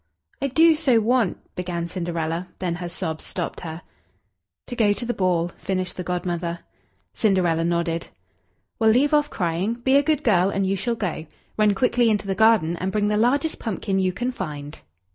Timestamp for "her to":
3.59-4.75